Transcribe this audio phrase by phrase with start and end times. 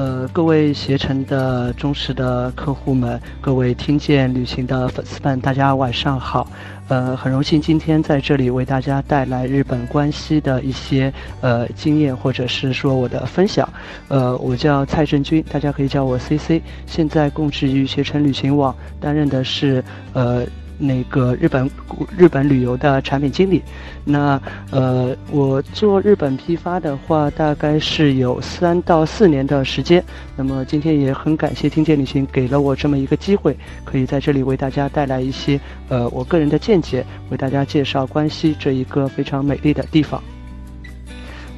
[0.00, 6.50] 呃，各位携程的忠实的客户们，各位听见旅行的粉丝们，大家晚上好。
[6.88, 13.68] 呃，很荣幸今天在这里为大家带来日本关西的一些呃经验，或者是说我的分享。
[14.08, 16.62] 呃，我叫蔡振军，大家可以叫我 CC。
[16.86, 20.46] 现在供职于携程旅行网，担任的是呃。
[20.80, 21.70] 那个日本
[22.16, 23.62] 日本旅游的产品经理，
[24.04, 24.40] 那
[24.70, 30.02] 呃，我做日本批发的话，大概是有三到四年的时间。
[30.36, 40.22] 那么今天也很感谢听见旅行给了我这么一个机会，可以在这里为大家带来一些呃我个人的见解，为大家介绍关西这一个非常美丽的地方。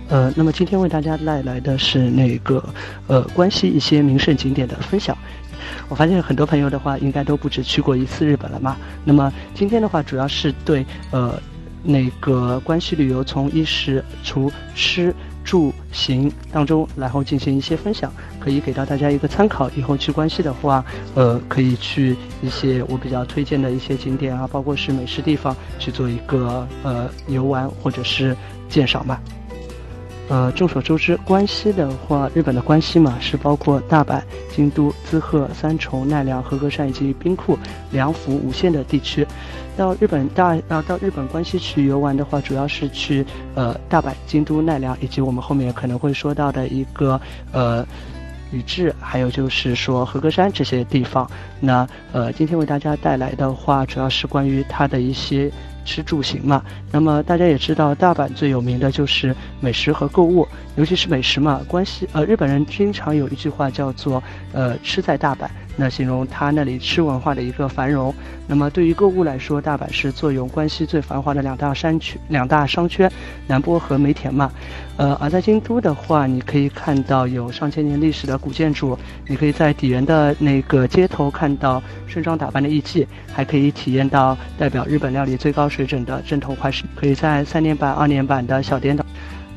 [0.09, 2.63] 呃，那么今天为大家带来的是那个
[3.07, 5.17] 呃关西一些名胜景点的分享。
[5.89, 8.77] 我发现很多朋友的话，应该都不止去过一次日本了嘛。
[9.05, 11.35] 那么今天的话，主要是对呃
[11.83, 19.69] 那个关西旅游从衣食除吃住行当中，然后进行一些分享，可以给到大家一个参考。
[19.71, 20.85] 以后去关系的话，
[21.17, 28.37] 呃，可以去一些我比较推荐的一些景点啊，包括是美食地方去做一个呃游玩或者是
[28.69, 29.21] 鉴赏吧。
[30.29, 34.23] 呃，众所周知，关西的话，日本的关西嘛，是包括大阪、
[34.55, 37.59] 京都、滋贺、三重、奈良、和歌山以及兵库、
[37.91, 39.27] 良府五县的地区。
[39.77, 47.85] 到日本大啊，到日本关西去游玩的话，主要是去呃大阪、京都、奈良，以及我们后面可能会说到的一个呃
[48.53, 51.29] 宇治，还有就是说和歌山这些地方。
[51.61, 55.51] 那呃，今天为大家带来的话，主要是关于它的一些。
[55.85, 61.61] 吃住行嘛，那么大家也知道，大阪最有名的就是美食和购物，尤其是美食嘛。
[61.69, 64.23] 关系呃，日本人经常有一句话叫做
[64.53, 68.15] “呃，吃在大阪”，那形容他那里吃文化的一个繁荣。
[68.47, 73.11] 那么对于购物来说，大阪是坐拥关西最繁华的两大山区、两大商圈，
[73.47, 74.51] 南波和梅田嘛。
[74.99, 89.03] 呃，而在京都的话，你可以看到有上千年历史的古建筑，你可以在底园的那个街头看到盛装打扮的艺妓，还可以体验到代表日本料理最高水准的正统怀石，可以在三年版、二年版的小颠倒。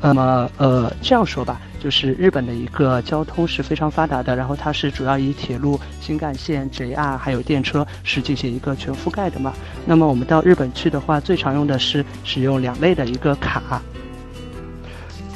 [0.00, 9.52] 那么，呃，这样说吧，就是日本的一个交通是非常发达的，然后它是主要以铁路、新干线、JR 还有电车是进行一个全覆盖的嘛。
[9.84, 13.82] 那么我们到日本去的话，最常用的是使用两类的一个卡。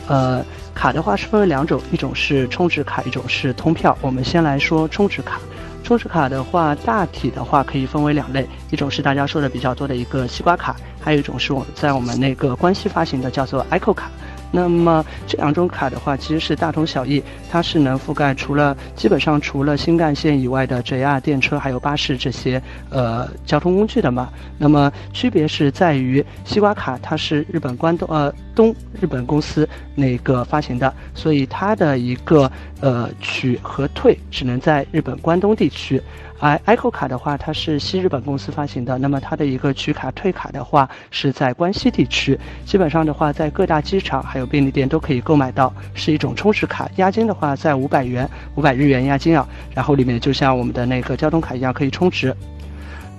[0.07, 3.97] 呃，卡的话是分为两种，一种是充值卡，一种是通票。
[4.01, 5.41] 我们先来说充值卡。
[5.91, 14.11] 充值卡的话，大体的话可以分为两类，一种是大家说的比较多的一个西瓜卡，还有一种是我在我们那个关西发行的叫做 ICO 卡。
[14.53, 24.29] 那么这两种卡的话，其实是大同小异，它是能覆盖除了基本上除了新干线以外的 JR 电车还有巴士这些呃交通工具的嘛。
[24.59, 32.51] 那么区别是在于西瓜卡它是日本关东呃东日本公司那个发行的，所以它的一个
[32.81, 36.03] 呃取和退只能在日本关东地区。
[36.41, 52.35] 而 ICO 卡的话，它是西日本公司发行的，那么它的一个取卡退卡的话是在关西地区，基本上的话在各大机场还有便利店都可以购买到，是一种充值卡，押金的话在五百元，五百日元押金啊，然后里面就像我们的那个交通卡一样可以充值。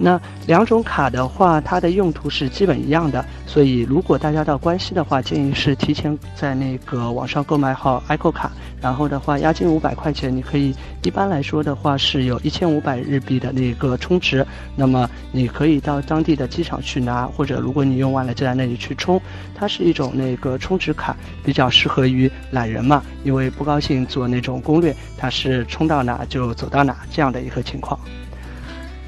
[0.03, 19.21] 那两种卡的话，它的用途是基本一样的，所以如果大家到关西的话，建议是提前在那个网上购买好 ICO 卡，然后的话押金五百块钱，你可以一般来说的话是有一千五百日币的那个充值，那么你可以到当地的机场去拿，或者如果你用完了就在那里去充，
[19.53, 27.99] 它是一种那个充值卡，比较适合于懒人嘛，因为不高兴做那种攻略，它是充到哪就走到哪这样的一个情况。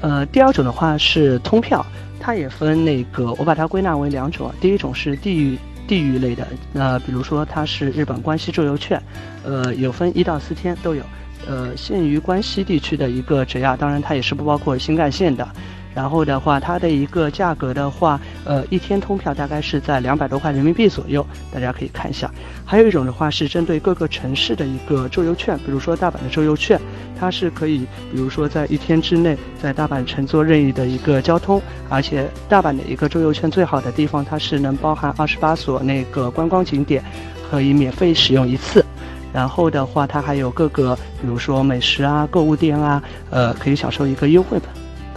[0.00, 1.84] 呃，第二种的话是通票，
[2.20, 4.52] 它也分那个，我把它归纳为两种。
[4.60, 9.00] 第一种是地域地域类的，那比如说它是日本关西周游券，
[9.44, 11.02] 呃，有分一到四天都有，
[11.46, 15.46] 呃，限于关西地区的一个 JR，当然它也是不包括新干线的。
[15.94, 22.30] 然后的话，它的一个价格的话，呃，一天通票大概是在两百多块人民币左右，大家可以看一下。
[22.64, 26.80] 还有一种的话是针对各个城市的一个周游券，比如说大阪的周游券，
[27.18, 37.04] 它是可以，比如说在一天之内在大阪乘坐任意的一个交通，而且大阪的一个周游券最好的地方，它是能包含二十八所那个观光景点，
[37.48, 38.84] 可以免费使用一次。
[39.32, 44.66] 然后的话，它还有各个，比如说美食啊、购物店啊，呃，可以享受一个优惠的。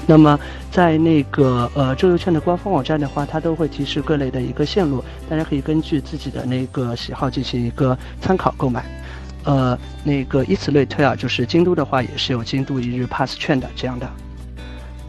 [0.07, 0.39] 那么，
[0.71, 8.85] 在那个呃周游券的官方网站的话，它都会提示各类的一个线路，大家可以根据自己的那个喜好进行一个参考购买。
[9.43, 14.09] 呃，那个以此类推啊，就是京都的话也是有京都一日 pass 券的这样的。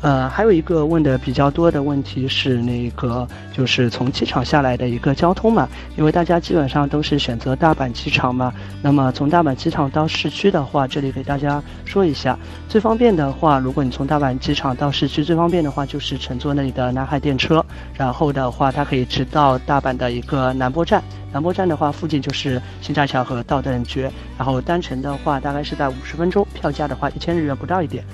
[0.00, 8.52] 呃，还有一个问的比较多的问题是那个，就是从机场下来的一个交通嘛，因为大家基本上都是选择大阪机场嘛。
[8.80, 21.02] 那么从大阪机场到市区的话，这里给大家说一下，最方便的话，如果你从大阪机场到市区最方便的话，就是乘坐那里的南海电车，然后的话，它可以直到大阪的一个南波站。
[21.32, 24.08] 南波站的话，附近就是新大桥和道顿崛，
[24.38, 28.04] 然后单程的话大概是在五十分钟，票价的话一千日元不到一点。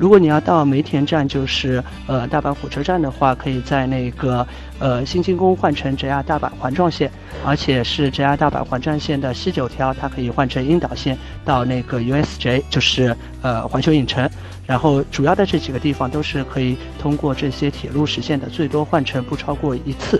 [0.00, 4.46] 如果你要到梅田站，就是呃大阪火车站的话，可以在那个
[4.78, 7.12] 呃新津宫换乘 JR 大阪环状线，
[7.44, 14.26] 而且是 JR 大阪环状线的西九条，它可以换成樱岛线到那个 USJ，就是呃环球影城。
[14.66, 20.18] 然后主要的这几个地方都是可以通过这些铁路实现的，最多换乘不超过一次。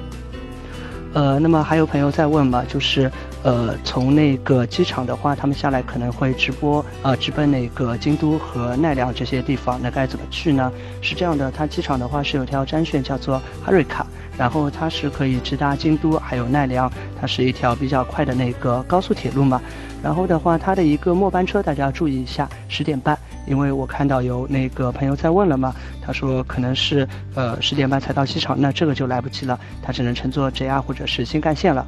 [1.13, 3.11] 呃，那么还有朋友在问嘛，就是，
[3.43, 10.71] 呃，从那个机场的话，他们下来可能会直播，呃，直奔那个京都和奈良这些地方，那该怎么去呢？
[11.03, 14.07] 是这样的，它机场的话是有条专线叫做哈瑞卡，
[14.39, 16.89] 然后它是可以直达京都还有奈良，
[17.21, 19.61] 它是一条比较快的那个高速铁路嘛。
[20.03, 23.19] 然后的话，它的一个末班车大家注意一下，十点半，
[23.51, 31.85] 因为我看到有那个朋友在问了嘛，他说可能是呃十点半才到机场，那这个就来不及了，他只能乘坐 JR 或者是新干线了。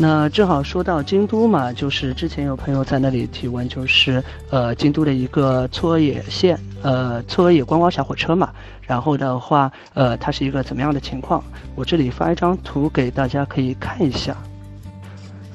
[0.00, 8.52] 那正好说到京都嘛，就是之前有朋友在那里提问，就是呃京都的一个搓野线，呃搓野观光小火车嘛，
[8.82, 11.42] 然后的话，呃它是一个怎么样的情况？
[11.74, 14.36] 我这里发一张图给大家可以看一下。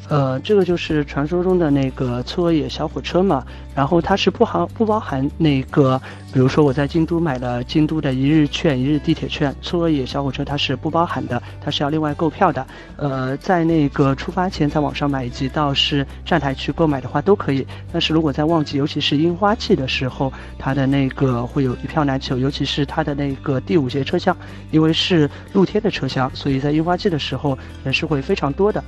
[0.10, 6.00] 呃，这个就是传说中的那个粗野小火车嘛，然后它是不含不包含那个，
[6.34, 12.68] 比如说我在京都买了京都的一日券、一日地铁券，粗野小火车它是不包含的，它是要另外购票的。
[12.98, 24.36] 呃，在那个出发前在网上买以及到是站台去购买的话都可以，但是如果在旺季，尤其是樱花季的时候，它的那个会有一票难求，尤其是它的那个第五节车厢，
[24.70, 28.84] 因为是露天的车厢，所以在樱花季的时候人是会非常多的。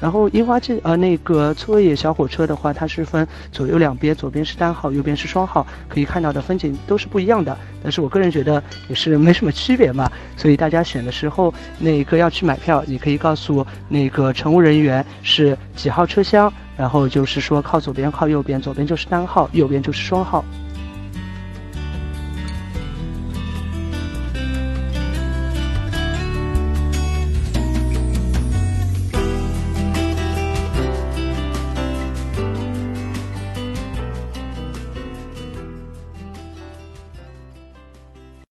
[0.00, 7.56] 然后樱花季呃那个粗野小火车的话，它是分左右两边，左边是单号，右边是双号，可以看到的风景都是不一样的。
[7.82, 20.44] 但是我个人觉得也是没什么区别嘛， 所以大家选的时候那个要去买票，你可以告诉那个乘务人员是几号车厢，然后就是说靠左边靠右边，左边就是单号，右边就是双号。